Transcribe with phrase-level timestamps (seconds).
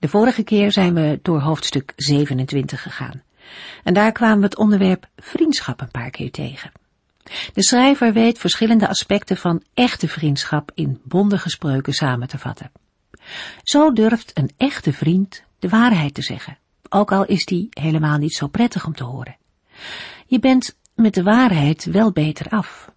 [0.00, 3.22] De vorige keer zijn we door hoofdstuk 27 gegaan.
[3.84, 6.72] En daar kwamen we het onderwerp vriendschap een paar keer tegen.
[7.52, 12.70] De schrijver weet verschillende aspecten van echte vriendschap in bondige spreuken samen te vatten.
[13.62, 16.58] Zo durft een echte vriend de waarheid te zeggen,
[16.88, 19.36] ook al is die helemaal niet zo prettig om te horen.
[20.26, 22.92] Je bent met de waarheid wel beter af.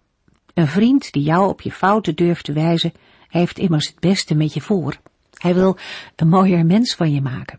[0.54, 2.92] Een vriend die jou op je fouten durft te wijzen,
[3.28, 4.98] heeft immers het beste met je voor.
[5.44, 5.76] Hij wil
[6.16, 7.58] een mooier mens van je maken.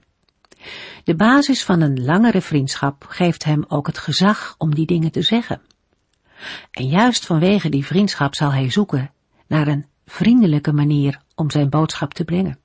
[1.04, 5.22] De basis van een langere vriendschap geeft hem ook het gezag om die dingen te
[5.22, 5.62] zeggen.
[6.72, 9.12] En juist vanwege die vriendschap zal hij zoeken
[9.48, 12.60] naar een vriendelijke manier om zijn boodschap te brengen.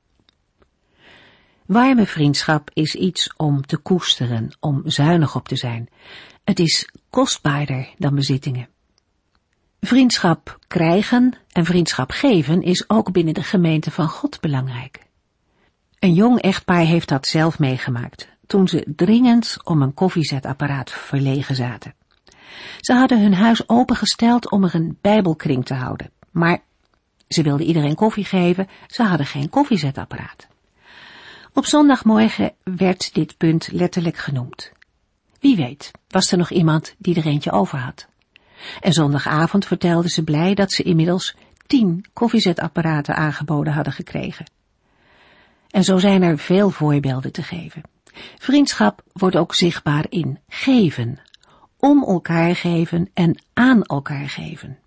[1.67, 5.89] Warme vriendschap is iets om te koesteren, om zuinig op te zijn.
[6.45, 8.69] Het is kostbaarder dan bezittingen.
[9.81, 15.09] Vriendschap krijgen en vriendschap geven is ook binnen de gemeente van God belangrijk.
[16.01, 21.95] Een jong echtpaar heeft dat zelf meegemaakt, toen ze dringend om een koffiezetapparaat verlegen zaten.
[22.79, 26.63] Ze hadden hun huis opengesteld om er een bijbelkring te houden, maar
[27.29, 30.47] ze wilden iedereen koffie geven, ze hadden geen koffiezetapparaat.
[31.53, 34.73] Op zondagmorgen werd dit punt letterlijk genoemd.
[35.41, 38.07] Wie weet, was er nog iemand die er eentje over had.
[38.81, 44.47] En zondagavond vertelde ze blij dat ze inmiddels tien koffiezetapparaten aangeboden hadden gekregen.
[45.71, 47.83] En zo zijn er veel voorbeelden te geven.
[48.39, 51.21] Vriendschap wordt ook zichtbaar in geven,
[51.77, 54.79] om elkaar geven en aan elkaar geven.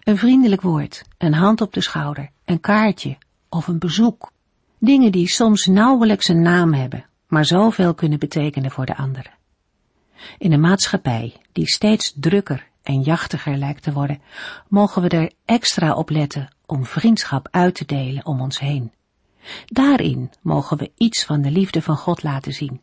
[0.00, 3.16] Een vriendelijk woord, een hand op de schouder, een kaartje
[3.48, 4.30] of een bezoek.
[4.78, 9.32] Dingen die soms nauwelijks een naam hebben, maar zoveel kunnen betekenen voor de anderen.
[10.38, 14.22] In een maatschappij die steeds drukker en jachtiger lijkt te worden,
[14.68, 18.92] mogen we er extra op letten om vriendschap uit te delen om ons heen.
[19.66, 22.80] Daarin mogen we iets van de liefde van God laten zien.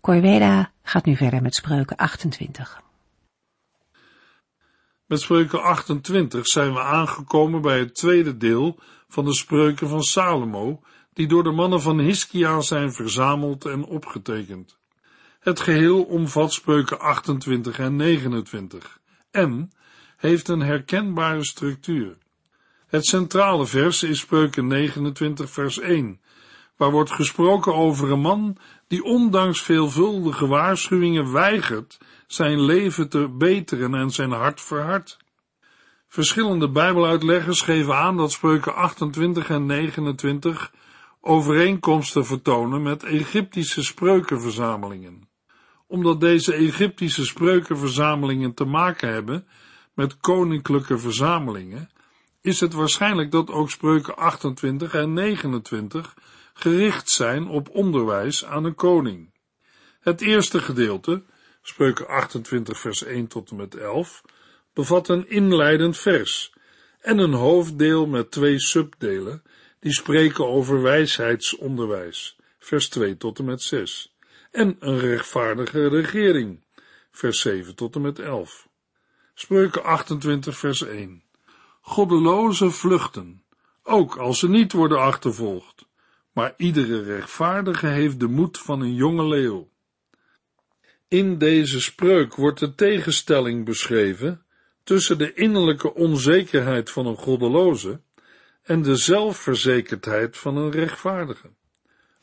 [0.00, 2.82] Corveda gaat nu verder met spreuken 28.
[5.06, 8.78] Met spreuken 28 zijn we aangekomen bij het tweede deel
[9.08, 10.80] van de spreuken van Salomo,
[11.12, 14.78] die door de mannen van Hiskia zijn verzameld en opgetekend.
[15.40, 19.00] Het geheel omvat spreuken 28 en 29
[19.30, 19.70] en
[20.16, 22.16] heeft een herkenbare structuur.
[22.86, 26.20] Het centrale vers is spreuken 29 vers 1,
[26.76, 28.56] waar wordt gesproken over een man
[28.88, 35.16] die ondanks veelvuldige waarschuwingen weigert zijn leven te beteren en zijn hart verhardt.
[36.08, 40.72] Verschillende bijbeluitleggers geven aan dat spreuken 28 en 29
[41.20, 45.28] overeenkomsten vertonen met Egyptische spreukenverzamelingen.
[45.86, 49.46] Omdat deze Egyptische spreukenverzamelingen te maken hebben
[49.94, 51.90] met koninklijke verzamelingen,
[52.46, 56.14] is het waarschijnlijk dat ook spreuken 28 en 29
[56.54, 59.32] gericht zijn op onderwijs aan een koning.
[60.00, 61.24] Het eerste gedeelte,
[61.62, 64.22] spreuken 28 vers 1 tot en met 11,
[64.72, 66.52] bevat een inleidend vers
[67.00, 69.42] en een hoofddeel met twee subdelen
[69.80, 74.14] die spreken over wijsheidsonderwijs, vers 2 tot en met 6,
[74.50, 76.64] en een rechtvaardige regering,
[77.10, 78.68] vers 7 tot en met 11.
[79.34, 81.25] Spreuken 28 vers 1.
[81.88, 83.42] Goddeloze vluchten,
[83.82, 85.88] ook als ze niet worden achtervolgd,
[86.32, 89.68] maar iedere rechtvaardige heeft de moed van een jonge leeuw.
[91.08, 94.44] In deze spreuk wordt de tegenstelling beschreven
[94.84, 98.00] tussen de innerlijke onzekerheid van een goddeloze
[98.62, 101.50] en de zelfverzekerdheid van een rechtvaardige.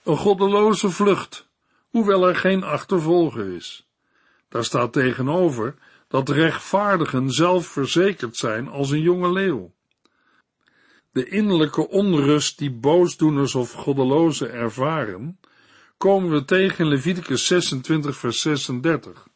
[0.03, 1.50] Een goddeloze vlucht,
[1.90, 3.88] hoewel er geen achtervolger is.
[4.49, 5.76] Daar staat tegenover
[6.14, 9.74] dat rechtvaardigen zelfverzekerd zijn als een jonge leeuw.
[11.12, 15.40] De innerlijke onrust die boosdoeners of goddelozen ervaren,
[15.98, 19.28] komen we tegen in Leviticus 26 vers 36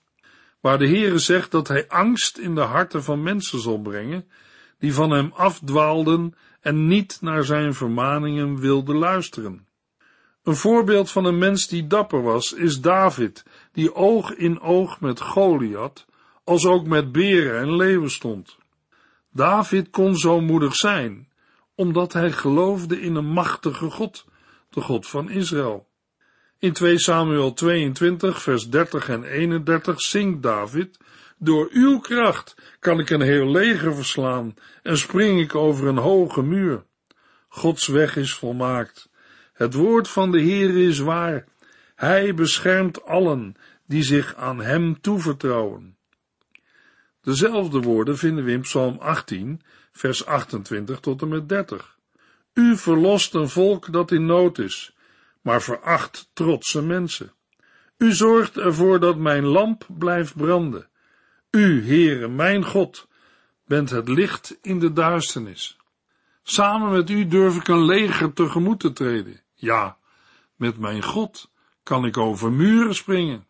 [0.60, 4.28] waar de Heere zegt dat hij angst in de harten van mensen zal brengen,
[4.80, 9.68] die van hem afdwaalden en niet naar zijn vermaningen wilden luisteren.
[10.44, 15.22] Een voorbeeld van een mens die dapper was, is David, die oog in oog met
[15.22, 16.06] Goliath,
[16.48, 18.58] als ook met beren en leeuwen stond.
[19.32, 21.28] David kon zo moedig zijn,
[21.76, 24.26] omdat hij geloofde in een machtige God,
[24.70, 25.88] de God van Israël.
[26.60, 30.98] In 2 Samuel 22, vers 30 en 31 zingt David,
[31.38, 34.54] Door uw kracht kan ik een heel leger verslaan
[34.84, 36.84] en spring ik over een hoge muur.
[37.48, 39.10] Gods weg is volmaakt.
[39.54, 41.46] Het woord van de Heer is waar.
[41.96, 43.56] Hij beschermt allen
[43.88, 45.97] die zich aan hem toevertrouwen.
[47.28, 51.98] Dezelfde woorden vinden we in Psalm 18, vers 28 tot en met 30.
[52.54, 54.96] U verlost een volk dat in nood is,
[55.42, 57.34] maar veracht trotse mensen.
[57.98, 60.90] U zorgt ervoor dat mijn lamp blijft branden.
[61.52, 63.08] U, Heere, mijn God,
[63.66, 65.78] bent het licht in de duisternis.
[66.44, 69.42] Samen met u durf ik een leger tegemoet te treden.
[69.54, 69.98] Ja,
[70.56, 71.52] met mijn God
[71.84, 73.48] kan ik over muren springen.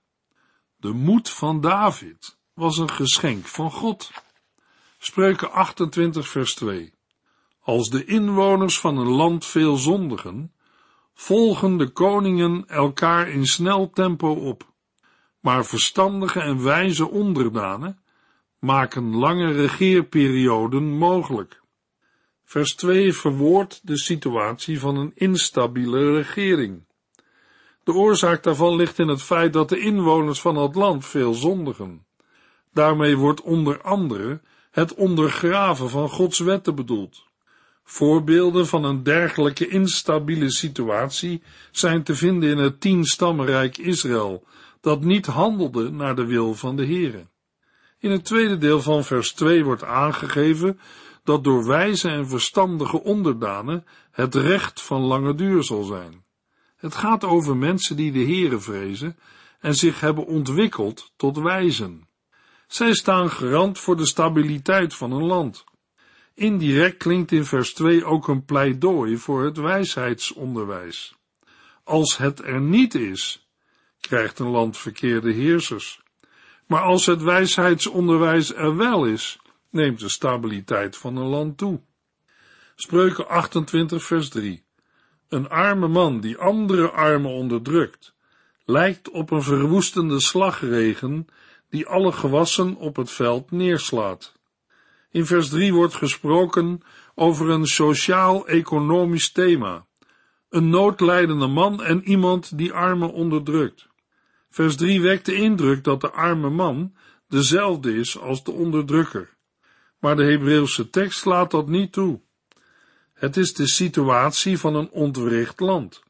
[0.78, 4.12] De moed van David was een geschenk van God.
[4.98, 6.94] Spreuken 28 vers 2
[7.60, 10.54] Als de inwoners van een land veel zondigen,
[11.14, 14.74] volgen de koningen elkaar in snel tempo op,
[15.40, 18.02] maar verstandige en wijze onderdanen
[18.60, 21.62] maken lange regeerperioden mogelijk.
[22.44, 26.86] Vers 2 verwoordt de situatie van een instabiele regering.
[27.84, 32.07] De oorzaak daarvan ligt in het feit dat de inwoners van het land veel zondigen.
[32.78, 34.42] Daarmee wordt onder andere
[34.72, 37.26] het ondergraven van Gods wetten bedoeld.
[37.84, 44.44] Voorbeelden van een dergelijke instabiele situatie zijn te vinden in het tienstammenrijk Israël,
[44.82, 47.28] dat niet handelde naar de wil van de Heere.
[48.00, 50.80] In het tweede deel van vers 2 wordt aangegeven
[51.24, 56.24] dat door wijze en verstandige onderdanen het recht van lange duur zal zijn.
[56.76, 59.18] Het gaat over mensen die de Heere vrezen
[59.60, 62.07] en zich hebben ontwikkeld tot wijzen.
[62.68, 65.64] Zij staan garant voor de stabiliteit van een land.
[66.34, 71.16] Indirect klinkt in vers 2 ook een pleidooi voor het wijsheidsonderwijs.
[71.84, 73.48] Als het er niet is,
[74.00, 76.02] krijgt een land verkeerde heersers.
[76.66, 81.82] Maar als het wijsheidsonderwijs er wel is, neemt de stabiliteit van een land toe.
[82.76, 84.64] Spreuken 28 vers 3
[85.30, 88.14] Een arme man die andere armen onderdrukt,
[88.66, 91.28] lijkt op een verwoestende slagregen
[91.70, 94.34] die alle gewassen op het veld neerslaat.
[95.12, 96.82] In vers 3 wordt gesproken
[97.16, 99.86] over een sociaal-economisch thema.
[100.50, 103.88] Een noodlijdende man en iemand die armen onderdrukt.
[104.50, 106.96] Vers 3 wekt de indruk dat de arme man
[107.28, 109.36] dezelfde is als de onderdrukker.
[110.00, 112.22] Maar de Hebreeuwse tekst laat dat niet toe.
[113.14, 116.04] Het is de situatie van een ontwricht land.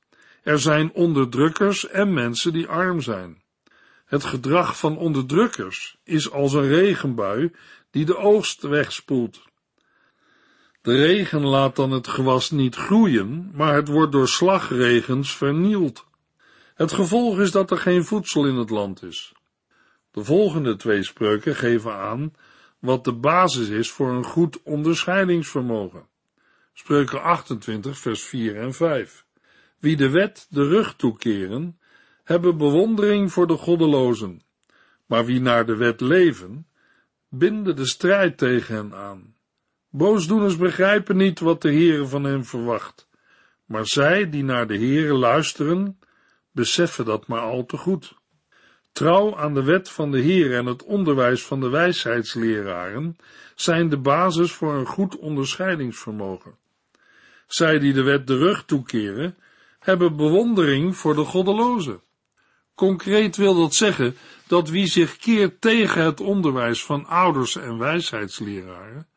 [0.44, 3.42] Er zijn onderdrukkers en mensen die arm zijn.
[4.08, 7.52] Het gedrag van onderdrukkers is als een regenbui
[7.92, 9.46] die de oogst wegspoelt.
[10.82, 16.06] De regen laat dan het gewas niet groeien, maar het wordt door slagregens vernield.
[16.76, 19.34] Het gevolg is dat er geen voedsel in het land is.
[20.12, 22.34] De volgende twee spreuken geven aan
[22.80, 26.08] wat de basis is voor een goed onderscheidingsvermogen.
[26.74, 29.26] Spreuken 28, vers 4 en 5.
[29.80, 31.80] Wie de wet de rug toekeren,
[32.28, 34.42] hebben bewondering voor de goddelozen,
[35.06, 36.68] maar wie naar de wet leven,
[37.30, 39.36] binden de strijd tegen hen aan.
[39.90, 43.08] Boosdoeners begrijpen niet wat de Heere van hen verwacht,
[43.66, 46.00] maar zij die naar de Heere luisteren,
[46.52, 48.14] beseffen dat maar al te goed.
[48.92, 53.18] Trouw aan de wet van de Heer en het onderwijs van de wijsheidsleraren
[53.56, 56.58] zijn de basis voor een goed onderscheidingsvermogen.
[57.48, 59.38] Zij die de wet de rug toekeren,
[59.80, 62.06] hebben bewondering voor de goddelozen.
[62.78, 64.18] Concreet wil dat zeggen
[64.48, 69.08] dat wie zich keert tegen het onderwijs van ouders en wijsheidsleraren,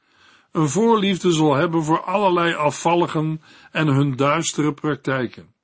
[0.52, 5.54] een voorliefde zal hebben voor allerlei afvalligen en hun duistere praktijken.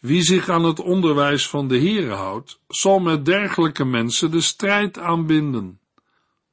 [0.00, 4.98] Wie zich aan het onderwijs van de Heere houdt, zal met dergelijke mensen de strijd
[4.98, 5.80] aanbinden.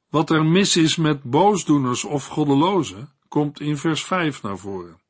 [0.08, 5.00] Wat er mis is met boosdoeners of goddelozen, komt in vers 5 naar voren.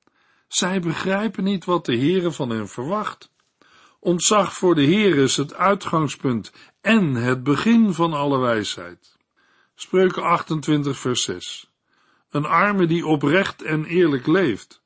[0.48, 3.31] Zij begrijpen niet wat de Heere van hen verwacht.
[4.04, 9.16] Ontzag voor de Heer is het uitgangspunt en het begin van alle wijsheid.
[9.74, 11.70] Spreuken 28 vers 6
[12.30, 14.82] Een arme die oprecht en eerlijk leeft,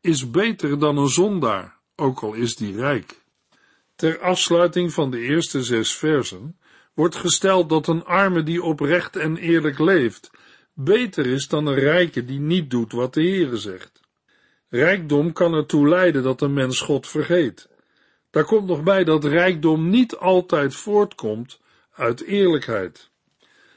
[0.00, 3.22] is beter dan een zondaar, ook al is die rijk.
[3.96, 6.58] Ter afsluiting van de eerste zes versen
[6.94, 10.30] wordt gesteld dat een arme die oprecht en eerlijk leeft,
[10.72, 14.00] beter is dan een rijke die niet doet wat de Heere zegt.
[14.68, 17.70] Rijkdom kan ertoe leiden dat een mens God vergeet.
[18.32, 21.60] Daar komt nog bij dat rijkdom niet altijd voortkomt
[21.92, 23.10] uit eerlijkheid.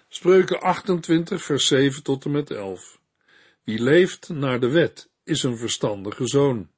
[0.08, 3.00] Spreuken 28, vers 7 tot en met 11.
[3.64, 6.70] Wie leeft naar de wet is een verstandige zoon.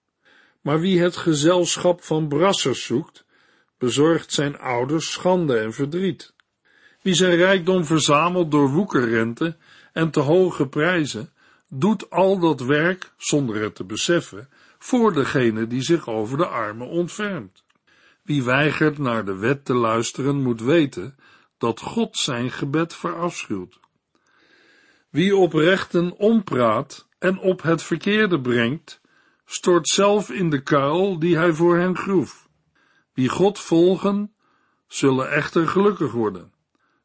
[0.61, 3.25] Maar wie het gezelschap van brassers zoekt,
[3.77, 6.33] bezorgt zijn ouders schande en verdriet.
[7.01, 9.57] Wie zijn rijkdom verzamelt door woekerrente
[9.93, 11.33] en te hoge prijzen,
[11.69, 16.87] doet al dat werk, zonder het te beseffen, voor degene die zich over de armen
[16.87, 17.65] ontfermt.
[18.27, 21.15] Wie weigert naar de wet te luisteren, moet weten
[21.57, 23.79] dat God zijn gebed verafschuwt.
[25.09, 29.01] Wie op rechten ompraat en op het verkeerde brengt,
[29.45, 32.49] stort zelf in de kuil die hij voor hen groef.
[33.13, 34.35] Wie God volgen,
[34.87, 36.53] zullen echter gelukkig worden.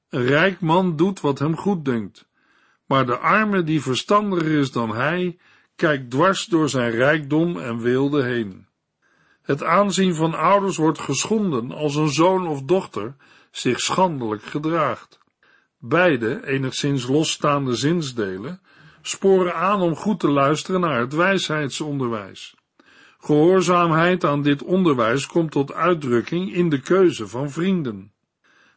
[0.09, 2.29] Een rijk man doet wat hem goed dunkt,
[2.87, 5.39] maar de arme die verstandiger is dan hij,
[5.77, 8.71] kijkt dwars door zijn rijkdom en weelde heen.
[9.43, 13.15] Het aanzien van ouders wordt geschonden als een zoon of dochter
[13.51, 15.21] zich schandelijk gedraagt.
[15.79, 18.61] Beide, enigszins losstaande zinsdelen,
[19.03, 22.55] sporen aan om goed te luisteren naar het wijsheidsonderwijs.
[23.19, 28.13] Gehoorzaamheid aan dit onderwijs komt tot uitdrukking in de keuze van vrienden.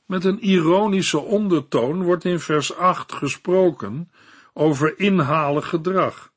[0.05, 4.11] Met een ironische ondertoon wordt in vers 8 gesproken
[4.53, 6.31] over inhalig gedrag.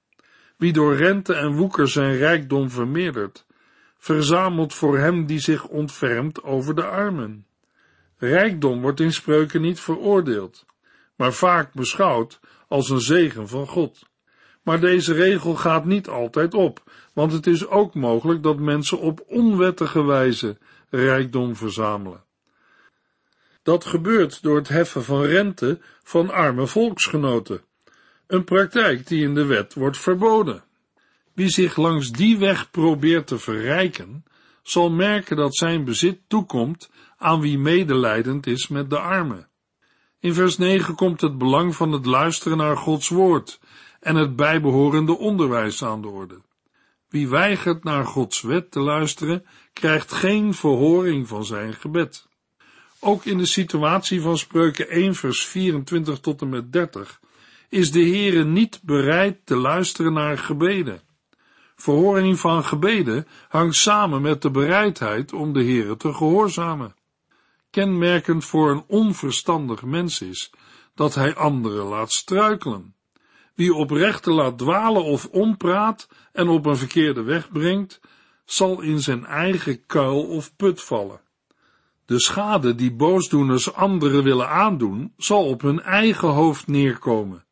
[0.56, 3.46] Wie door rente en woeker zijn rijkdom vermeerdert,
[3.98, 7.46] verzamelt voor hem die zich ontfermt over de armen.
[8.18, 10.66] Rijkdom wordt in spreuken niet veroordeeld,
[11.16, 14.06] maar vaak beschouwd als een zegen van God.
[14.62, 19.24] Maar deze regel gaat niet altijd op, want het is ook mogelijk dat mensen op
[19.26, 20.58] onwettige wijze
[20.90, 22.24] rijkdom verzamelen.
[23.62, 27.60] Dat gebeurt door het heffen van rente van arme volksgenoten,
[28.26, 30.62] een praktijk die in de wet wordt verboden.
[31.38, 34.24] Wie zich langs die weg probeert te verrijken,
[34.62, 39.48] zal merken dat zijn bezit toekomt aan wie medelijdend is met de armen.
[40.20, 43.60] In vers 9 komt het belang van het luisteren naar Gods woord
[44.00, 46.40] en het bijbehorende onderwijs aan de orde.
[47.08, 52.28] Wie weigert naar Gods wet te luisteren, krijgt geen verhoring van zijn gebed.
[53.00, 57.20] Ook in de situatie van Spreuken 1 vers 24 tot en met 30
[57.68, 61.06] is de Heere niet bereid te luisteren naar gebeden.
[61.80, 66.94] Verhoring van gebeden hangt samen met de bereidheid om de Heere te gehoorzamen.
[67.70, 70.52] Kenmerkend voor een onverstandig mens is
[70.94, 72.94] dat hij anderen laat struikelen.
[73.54, 78.00] Wie oprechte laat dwalen of ompraat en op een verkeerde weg brengt,
[78.44, 81.20] zal in zijn eigen kuil of put vallen.
[82.06, 87.44] De schade die boosdoeners anderen willen aandoen, zal op hun eigen hoofd neerkomen.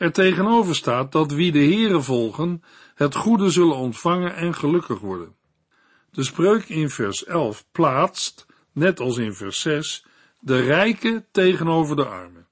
[0.00, 2.62] Er tegenover staat dat wie de Heere volgen,
[2.94, 5.34] het goede zullen ontvangen en gelukkig worden.
[6.10, 10.04] De spreuk in vers 11 plaatst, net als in vers 6,
[10.38, 12.44] de rijke tegenover de arme.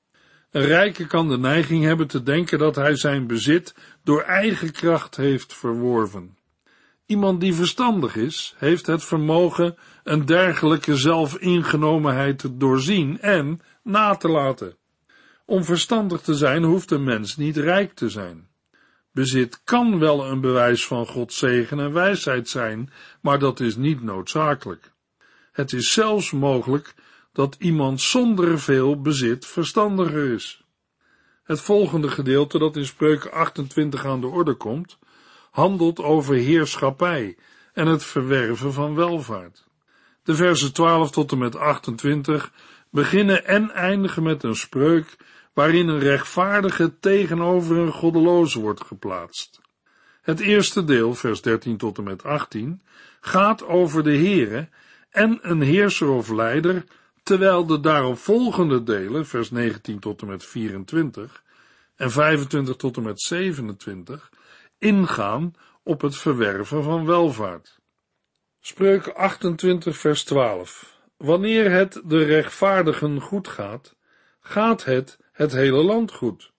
[0.51, 3.75] Een rijke kan de neiging hebben te denken dat hij zijn bezit
[4.05, 6.39] door eigen kracht heeft verworven.
[7.07, 14.29] Iemand die verstandig is, heeft het vermogen een dergelijke zelfingenomenheid te doorzien en na te
[14.29, 14.77] laten.
[15.51, 18.49] Om verstandig te zijn hoeft een mens niet rijk te zijn.
[19.13, 24.03] Bezit kan wel een bewijs van Gods zegen en wijsheid zijn, maar dat is niet
[24.03, 24.93] noodzakelijk.
[25.53, 26.95] Het is zelfs mogelijk
[27.33, 30.65] dat iemand zonder veel bezit verstandiger is.
[31.43, 34.99] Het volgende gedeelte dat in Spreuken 28 aan de orde komt,
[35.51, 37.37] handelt over heerschappij
[37.73, 39.65] en het verwerven van welvaart.
[40.23, 42.53] De versen 12 tot en met 28
[42.91, 45.17] beginnen en eindigen met een spreuk
[45.59, 49.61] waarin een rechtvaardige tegenover een goddeloze wordt geplaatst.
[50.23, 52.83] Het eerste deel, vers 13 tot en met 18,
[53.21, 54.69] gaat over de Heere
[55.11, 56.85] en een heerser of leider,
[57.23, 61.43] terwijl de daarop volgende delen, vers 19 tot en met 24
[61.97, 64.31] en 25 tot en met 27,
[64.79, 67.81] ingaan op het verwerven van welvaart.
[68.61, 73.97] Spreuken 28 vers 12 Wanneer het de rechtvaardigen goed gaat,
[74.41, 76.53] gaat het het hele land goed.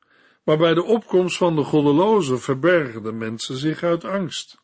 [0.43, 4.57] Maar bij de opkomst van de goddelozen verbergen de mensen zich uit angst.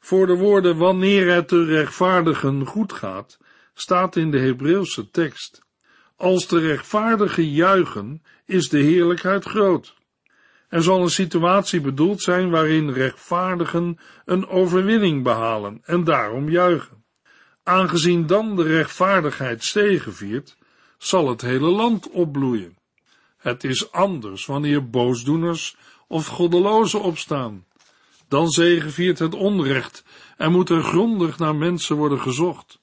[0.00, 3.38] Voor de woorden wanneer het de rechtvaardigen goed gaat,
[3.74, 5.62] staat in de Hebreeuwse tekst.
[6.16, 9.94] Als de rechtvaardigen juichen, is de heerlijkheid groot.
[10.68, 17.04] Er zal een situatie bedoeld zijn waarin rechtvaardigen een overwinning behalen en daarom juichen.
[17.62, 20.56] Aangezien dan de rechtvaardigheid stegeviert,
[20.98, 22.80] zal het hele land opbloeien.
[23.42, 27.64] Het is anders wanneer boosdoeners of goddelozen opstaan.
[28.28, 30.04] Dan zegeviert het onrecht
[30.36, 32.80] en moet er grondig naar mensen worden gezocht.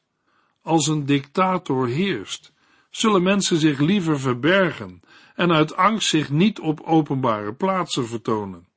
[0.61, 2.51] Als een dictator heerst,
[2.89, 5.01] zullen mensen zich liever verbergen
[5.35, 8.67] en uit angst zich niet op openbare plaatsen vertonen.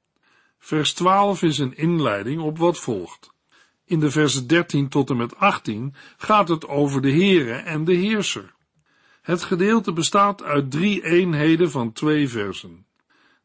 [0.58, 3.32] Vers 12 is een inleiding op wat volgt.
[3.84, 7.94] In de versen 13 tot en met 18 gaat het over de Heere en de
[7.94, 8.54] Heerser.
[9.22, 12.86] Het gedeelte bestaat uit drie eenheden van twee versen.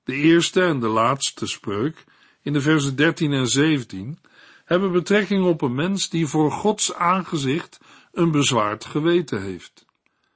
[0.04, 2.04] De eerste en de laatste spreuk,
[2.42, 4.20] in de versen 13 en 17,
[4.66, 7.80] hebben betrekking op een mens die voor Gods aangezicht
[8.12, 9.86] een bezwaard geweten heeft.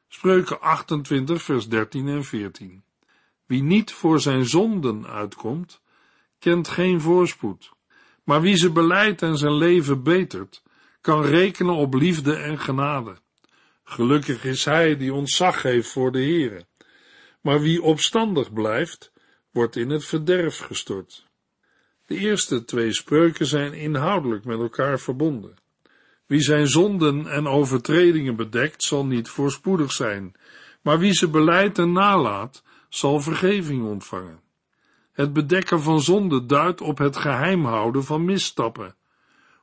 [0.07, 2.83] Spreuken 28, vers 13 en 14.
[3.45, 5.81] Wie niet voor zijn zonden uitkomt,
[6.39, 7.71] kent geen voorspoed.
[8.23, 10.63] Maar wie ze beleidt en zijn leven betert,
[11.01, 13.20] kan rekenen op liefde en genade.
[13.91, 16.65] Gelukkig is hij die ontzag heeft voor de Heere.
[17.41, 19.11] Maar wie opstandig blijft,
[19.51, 21.27] wordt in het verderf gestort.
[22.05, 25.53] De eerste twee spreuken zijn inhoudelijk met elkaar verbonden.
[26.25, 30.35] Wie zijn zonden en overtredingen bedekt, zal niet voorspoedig zijn,
[30.81, 34.41] maar wie ze beleidt en nalaat, zal vergeving ontvangen.
[35.11, 38.95] Het bedekken van zonde duidt op het geheim houden van misstappen.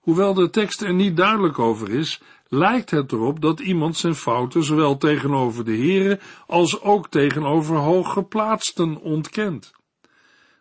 [0.09, 4.65] Hoewel de tekst er niet duidelijk over is, lijkt het erop dat iemand zijn fouten
[4.65, 9.73] zowel tegenover de Here als ook tegenover hooggeplaatsten ontkent.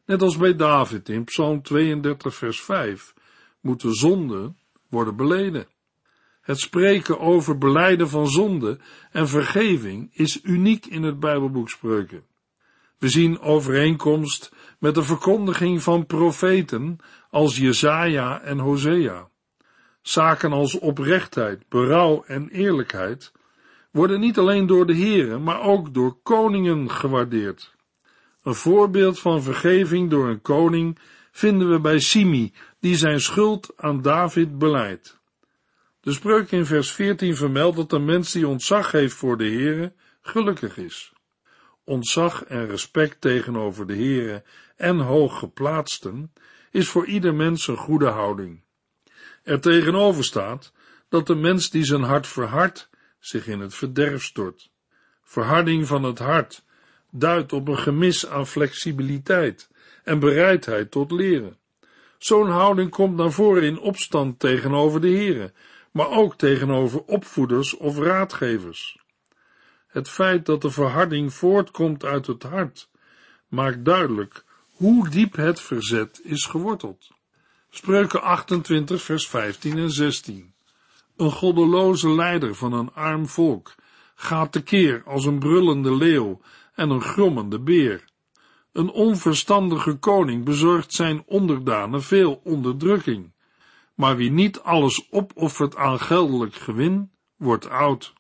[0.06, 3.14] Net als bij David in Psalm 32 vers 5
[3.62, 4.58] moeten zonden
[4.90, 5.68] worden beleden.
[6.42, 8.80] Het spreken over beleiden van zonde
[9.12, 12.24] en vergeving is uniek in het Bijbelboek Spreuken.
[12.98, 16.98] We zien overeenkomst met de verkondiging van profeten
[17.30, 19.30] als Jezaja en Hosea.
[20.08, 23.32] Zaken als oprechtheid, berouw en eerlijkheid
[23.92, 27.76] worden niet alleen door de heren, maar ook door koningen gewaardeerd.
[28.44, 31.00] Een voorbeeld van vergeving door een koning
[31.32, 35.20] vinden we bij Simi, die zijn schuld aan David beleidt.
[36.02, 39.94] De spreuk in vers 14 vermeldt dat een mens die ontzag heeft voor de Heere
[40.22, 41.14] gelukkig is.
[41.84, 44.44] Ontzag en respect tegenover de Heere
[44.76, 46.34] en hooggeplaatsten
[46.72, 48.66] is voor ieder mens een goede houding.
[49.48, 50.72] Er tegenover staat
[51.10, 52.90] dat de mens die zijn hart verhardt
[53.20, 54.72] zich in het verderf stort.
[55.24, 56.66] Verharding van het hart
[57.12, 59.70] duidt op een gemis aan flexibiliteit
[60.04, 61.58] en bereidheid tot leren.
[62.18, 65.54] Zo'n houding komt naar voren in opstand tegenover de Heere,
[65.92, 69.00] maar ook tegenover opvoeders of raadgevers.
[69.88, 72.90] Het feit dat de verharding voortkomt uit het hart,
[73.48, 77.16] maakt duidelijk hoe diep het verzet is geworteld.
[77.70, 80.54] Spreuken 28, vers 15 en 16.
[81.16, 83.76] Een goddeloze leider van een arm volk
[84.16, 86.42] gaat tekeer als een brullende leeuw
[86.76, 88.04] en een grommende beer.
[88.72, 93.34] Een onverstandige koning bezorgt zijn onderdanen veel onderdrukking,
[93.96, 98.14] maar wie niet alles opoffert aan geldelijk gewin, wordt oud.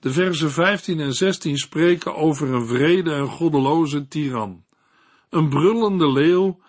[0.00, 4.64] De versen 15 en 16 spreken over een vrede en goddeloze tiran.
[5.30, 6.60] Een brullende leeuw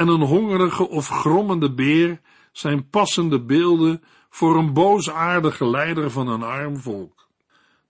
[0.00, 2.20] en een hongerige of grommende beer
[2.52, 7.28] zijn passende beelden voor een boosaardige leider van een arm volk.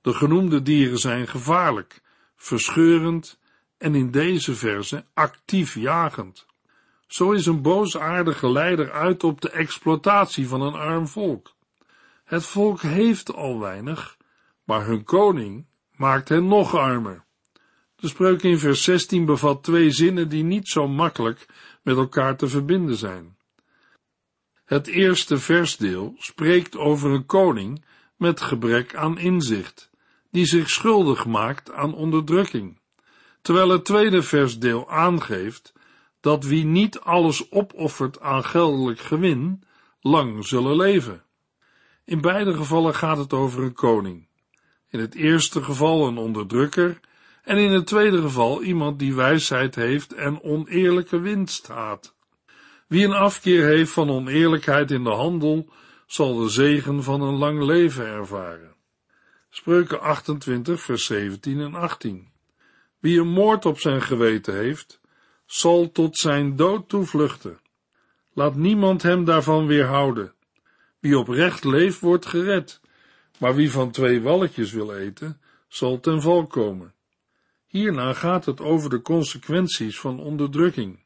[0.00, 2.02] De genoemde dieren zijn gevaarlijk,
[2.36, 3.38] verscheurend
[3.78, 6.46] en in deze verse actief jagend.
[7.06, 11.54] Zo is een boosaardige leider uit op de exploitatie van een arm volk.
[12.24, 14.16] Het volk heeft al weinig,
[14.64, 17.24] maar hun koning maakt hen nog armer.
[18.00, 21.46] De spreuk in vers 16 bevat twee zinnen die niet zo makkelijk
[21.82, 23.36] met elkaar te verbinden zijn.
[24.64, 27.84] Het eerste versdeel spreekt over een koning
[28.16, 29.90] met gebrek aan inzicht,
[30.30, 32.80] die zich schuldig maakt aan onderdrukking,
[33.42, 35.72] terwijl het tweede versdeel aangeeft
[36.20, 39.62] dat wie niet alles opoffert aan geldelijk gewin,
[40.00, 41.22] lang zullen leven.
[42.04, 44.28] In beide gevallen gaat het over een koning.
[44.88, 47.00] In het eerste geval een onderdrukker
[47.42, 52.14] en in het tweede geval iemand die wijsheid heeft en oneerlijke winst haat.
[52.86, 55.68] Wie een afkeer heeft van oneerlijkheid in de handel,
[56.06, 58.74] zal de zegen van een lang leven ervaren.
[59.50, 62.28] Spreuken 28, vers 17 en 18.
[62.98, 65.00] Wie een moord op zijn geweten heeft,
[65.46, 67.60] zal tot zijn dood toevluchten.
[68.32, 70.34] Laat niemand hem daarvan weerhouden.
[70.98, 72.80] Wie oprecht leeft, wordt gered,
[73.38, 76.94] maar wie van twee walletjes wil eten, zal ten val komen.
[77.70, 80.98] Hierna gaat het over de consequenties van onderdrukking.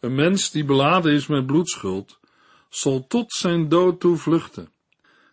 [0.00, 2.20] Een mens die beladen is met bloedschuld,
[2.68, 4.72] zal tot zijn dood toe vluchten,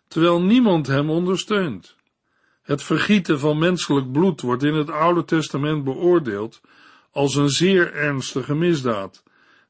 [0.08, 1.96] terwijl niemand hem ondersteunt.
[2.62, 6.60] Het vergieten van menselijk bloed wordt in het Oude Testament beoordeeld
[7.10, 9.22] als een zeer ernstige misdaad,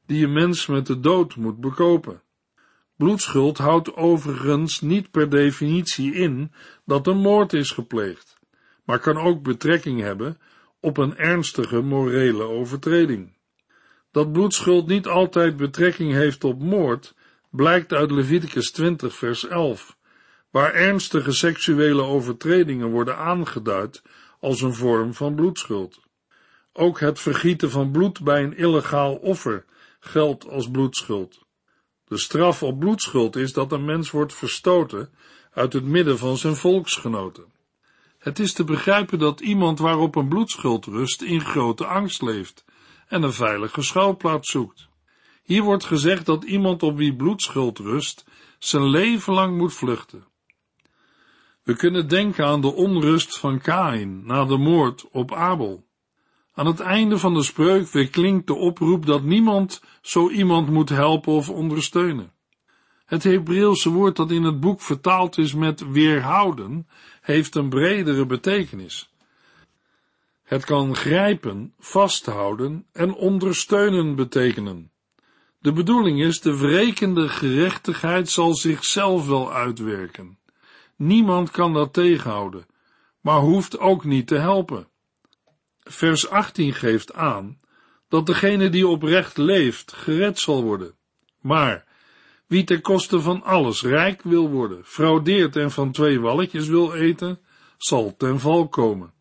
[0.05, 2.21] die een mens met de dood moet bekopen.
[2.95, 6.51] Bloedschuld houdt overigens niet per definitie in
[6.85, 8.30] dat een moord is gepleegd
[8.91, 10.39] maar kan ook betrekking hebben
[10.79, 13.33] op een ernstige morele overtreding.
[14.11, 17.15] Dat bloedschuld niet altijd betrekking heeft op moord,
[17.49, 19.97] blijkt uit Leviticus 20 vers 11,
[20.49, 24.01] waar ernstige seksuele overtredingen worden aangeduid
[24.39, 25.99] als een vorm van bloedschuld.
[26.73, 29.65] Ook het vergieten van bloed bij een illegaal offer
[29.99, 31.39] geldt als bloedschuld.
[32.05, 35.09] De straf op bloedschuld is dat een mens wordt verstoten
[35.51, 37.50] uit het midden van zijn volksgenoten.
[38.21, 42.65] Het is te begrijpen dat iemand waarop een bloedschuld rust in grote angst leeft
[43.07, 44.89] en een veilige schuilplaats zoekt.
[45.43, 48.25] Hier wordt gezegd dat iemand op wie bloedschuld rust
[48.59, 50.27] zijn leven lang moet vluchten.
[51.63, 55.87] We kunnen denken aan de onrust van Kain na de moord op Abel.
[56.53, 60.89] Aan het einde van de spreuk weer klinkt de oproep dat niemand zo iemand moet
[60.89, 62.33] helpen of ondersteunen.
[63.11, 66.87] Het Hebreeuwse woord dat in het boek vertaald is met weerhouden,
[67.21, 69.09] heeft een bredere betekenis.
[70.43, 74.91] Het kan grijpen, vasthouden en ondersteunen betekenen.
[75.59, 80.39] De bedoeling is, de wrekende gerechtigheid zal zichzelf wel uitwerken.
[80.95, 82.65] Niemand kan dat tegenhouden,
[83.21, 84.87] maar hoeft ook niet te helpen.
[85.79, 87.59] Vers 18 geeft aan
[88.07, 90.95] dat degene die oprecht leeft gered zal worden.
[91.41, 91.89] Maar
[92.51, 97.39] wie ten koste van alles rijk wil worden, fraudeert en van twee walletjes wil eten,
[97.77, 99.13] zal ten val komen.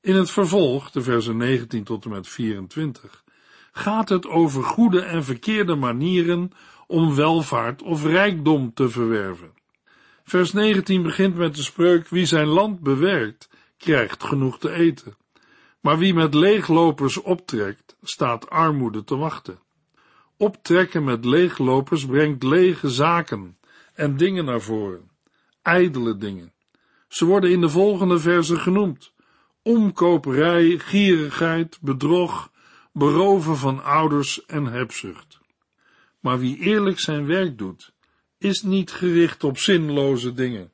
[0.00, 3.24] In het vervolg, de versen 19 tot en met 24,
[3.72, 6.50] gaat het over goede en verkeerde manieren
[6.86, 9.52] om welvaart of rijkdom te verwerven.
[10.24, 15.16] Vers 19 begint met de spreuk: Wie zijn land bewerkt, krijgt genoeg te eten.
[15.80, 19.58] Maar wie met leeglopers optrekt, staat armoede te wachten.
[20.40, 23.58] Optrekken met leeglopers brengt lege zaken
[23.94, 25.10] en dingen naar voren,
[25.62, 26.52] ijdele dingen.
[27.08, 29.12] Ze worden in de volgende verse genoemd:
[29.62, 32.50] omkoperij, gierigheid, bedrog,
[32.92, 35.38] beroven van ouders en hebzucht.
[36.20, 37.92] Maar wie eerlijk zijn werk doet,
[38.38, 40.72] is niet gericht op zinloze dingen.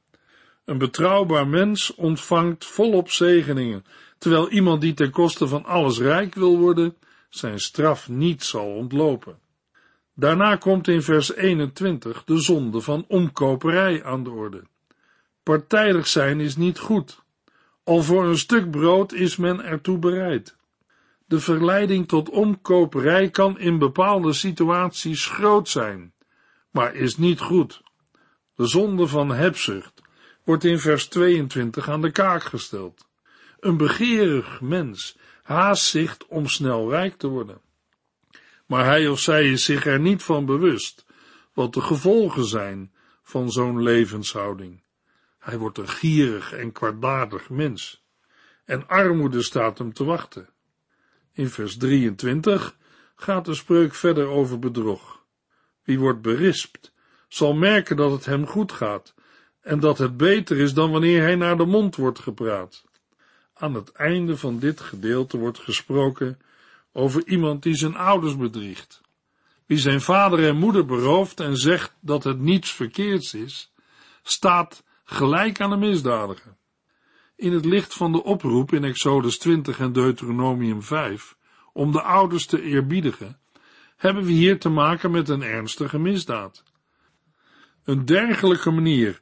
[0.64, 3.84] Een betrouwbaar mens ontvangt volop zegeningen,
[4.18, 6.96] terwijl iemand die ten koste van alles rijk wil worden,
[7.28, 9.42] zijn straf niet zal ontlopen.
[10.14, 14.62] Daarna komt in vers 21 de zonde van omkoperij aan de orde.
[15.42, 17.22] Partijdig zijn is niet goed.
[17.84, 20.56] Al voor een stuk brood is men ertoe bereid.
[21.26, 26.12] De verleiding tot omkoperij kan in bepaalde situaties groot zijn,
[26.70, 27.82] maar is niet goed.
[28.54, 30.02] De zonde van hebzucht
[30.44, 33.06] wordt in vers 22 aan de kaak gesteld.
[33.60, 37.60] Een begeerig mens haast zich om snel rijk te worden.
[38.66, 41.04] Maar hij of zij is zich er niet van bewust
[41.52, 44.82] wat de gevolgen zijn van zo'n levenshouding.
[45.38, 48.04] Hij wordt een gierig en kwaadaardig mens.
[48.64, 50.48] En armoede staat hem te wachten.
[51.32, 52.76] In vers 23
[53.16, 55.24] gaat de spreuk verder over bedrog.
[55.82, 56.92] Wie wordt berispt,
[57.28, 59.14] zal merken dat het hem goed gaat
[59.60, 62.84] en dat het beter is dan wanneer hij naar de mond wordt gepraat.
[63.54, 66.38] Aan het einde van dit gedeelte wordt gesproken
[66.96, 69.00] over iemand die zijn ouders bedriegt.
[69.66, 73.72] Wie zijn vader en moeder berooft en zegt dat het niets verkeerds is,
[74.22, 76.56] staat gelijk aan een misdadiger.
[77.36, 81.36] In het licht van de oproep in Exodus 20 en Deuteronomium 5
[81.72, 83.38] om de ouders te eerbiedigen,
[83.96, 86.62] hebben we hier te maken met een ernstige misdaad.
[87.84, 89.20] Een dergelijke manier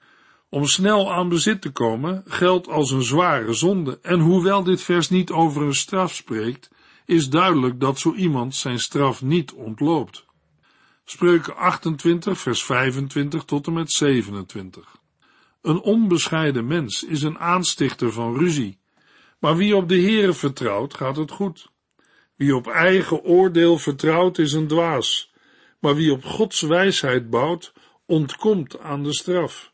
[0.49, 5.09] om snel aan bezit te komen geldt als een zware zonde, en hoewel dit vers
[5.09, 6.71] niet over een straf spreekt,
[7.07, 10.27] is duidelijk dat zo iemand zijn straf niet ontloopt.
[11.05, 15.01] Spreuken 28, vers 25 tot en met 27.
[15.63, 18.79] Een onbescheiden mens is een aanstichter van ruzie,
[19.39, 21.71] maar wie op de Heere vertrouwt, gaat het goed.
[22.37, 25.33] Wie op eigen oordeel vertrouwt, is een dwaas,
[25.81, 27.73] maar wie op Gods wijsheid bouwt,
[28.07, 29.73] ontkomt aan de straf.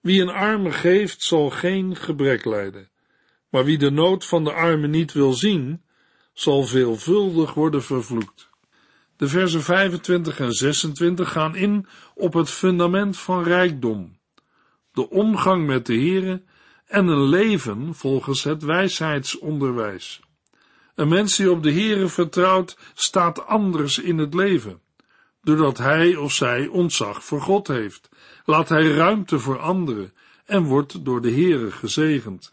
[0.00, 2.90] Wie een arme geeft, zal geen gebrek lijden,
[3.48, 5.82] maar wie de nood van de arme niet wil zien,
[6.40, 8.48] zal veelvuldig worden vervloekt.
[9.16, 14.18] De versen 25 en 26 gaan in op het fundament van rijkdom,
[14.92, 16.42] de omgang met de Here
[16.86, 20.20] en een leven volgens het wijsheidsonderwijs.
[20.94, 24.80] Een mens die op de Here vertrouwt, staat anders in het leven,
[25.42, 28.08] doordat hij of zij ontzag voor God heeft,
[28.44, 30.12] laat hij ruimte voor anderen
[30.44, 32.50] en wordt door de Here gezegend.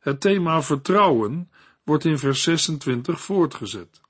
[0.00, 1.50] Het thema vertrouwen
[1.88, 4.00] wordt in vers 26 voortgezet.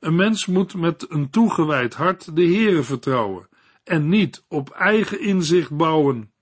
[0.00, 3.48] Een mens moet met een toegewijd hart de Heere vertrouwen
[3.84, 6.32] en niet op eigen inzicht bouwen.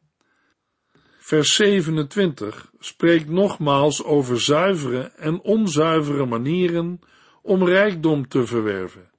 [1.18, 7.00] Vers 27 spreekt nogmaals over zuivere en onzuivere manieren
[7.42, 9.10] om rijkdom te verwerven.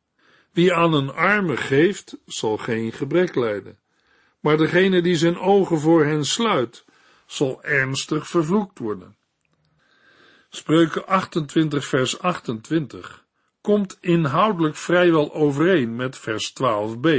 [0.52, 3.80] Wie aan een arme geeft, zal geen gebrek lijden.
[4.40, 6.86] Maar degene die zijn ogen voor hen sluit,
[7.26, 9.16] zal ernstig vervloekt worden.
[10.56, 13.26] Spreuken 28 vers 28
[13.62, 17.10] komt inhoudelijk vrijwel overeen met vers 12b.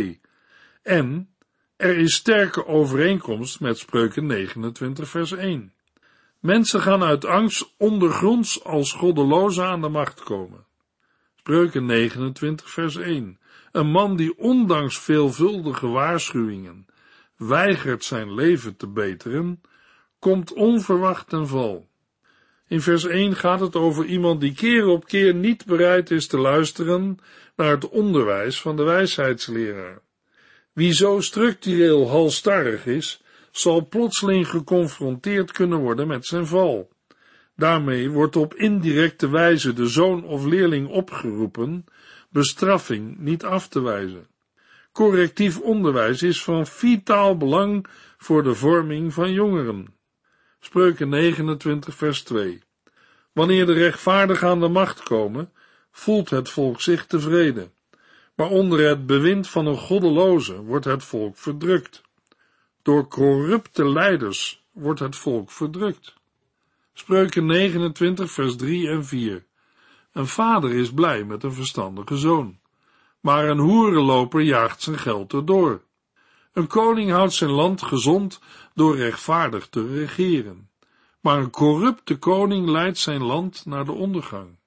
[0.82, 1.34] En
[1.76, 5.72] er is sterke overeenkomst met Spreuken 29 vers 1.
[6.40, 10.66] Mensen gaan uit angst ondergronds als goddelozen aan de macht komen.
[11.36, 13.38] Spreuken 29 vers 1.
[13.72, 16.86] Een man die ondanks veelvuldige waarschuwingen
[17.36, 19.60] weigert zijn leven te beteren,
[20.18, 21.92] komt onverwacht ten val.
[22.68, 26.38] In vers 1 gaat het over iemand die keer op keer niet bereid is te
[26.38, 27.18] luisteren
[27.56, 30.00] naar het onderwijs van de wijsheidsleraar.
[30.72, 36.92] Wie zo structureel halstarrig is, zal plotseling geconfronteerd kunnen worden met zijn val.
[37.56, 41.84] Daarmee wordt op indirecte wijze de zoon of leerling opgeroepen
[42.34, 44.26] bestraffing niet af te wijzen.
[44.92, 49.94] Correctief onderwijs is van vitaal belang voor de vorming van jongeren.
[50.64, 52.62] Spreuken 29 vers 2
[53.32, 55.52] Wanneer de rechtvaardigen aan de macht komen,
[55.90, 57.72] voelt het volk zich tevreden.
[58.34, 62.02] Maar onder het bewind van een goddeloze wordt het volk verdrukt.
[62.82, 66.14] Door corrupte leiders wordt het volk verdrukt.
[66.92, 69.44] Spreuken 29 vers 3 en 4
[70.12, 72.58] Een vader is blij met een verstandige zoon,
[73.20, 75.82] maar een hoerenloper jaagt zijn geld erdoor.
[76.54, 78.40] Een koning houdt zijn land gezond
[78.74, 80.70] door rechtvaardig te regeren,
[81.20, 84.58] maar een corrupte koning leidt zijn land naar de ondergang.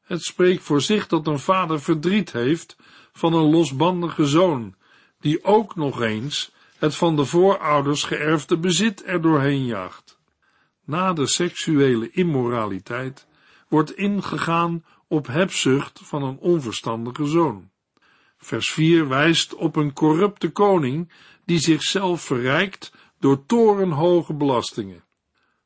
[0.00, 2.76] Het spreekt voor zich dat een vader verdriet heeft
[3.12, 4.74] van een losbandige zoon,
[5.20, 10.18] die ook nog eens het van de voorouders geërfde bezit er doorheen jaagt.
[10.84, 13.26] Na de seksuele immoraliteit
[13.68, 17.70] wordt ingegaan op hebzucht van een onverstandige zoon.
[18.44, 21.12] Vers 4 wijst op een corrupte koning
[21.44, 25.04] die zichzelf verrijkt door torenhoge belastingen.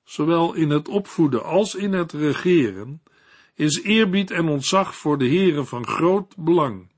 [0.04, 3.02] Zowel in het opvoeden als in het regeren
[3.54, 6.90] is eerbied en ontzag voor de heren van groot belang.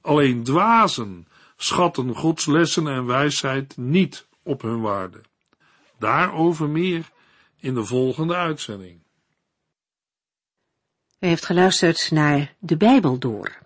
[0.00, 5.20] Alleen dwazen schatten Gods lessen en wijsheid niet op hun waarde.
[5.98, 7.10] Daarover meer
[7.56, 9.00] in de volgende uitzending.
[11.20, 13.65] U heeft geluisterd naar De Bijbel Door,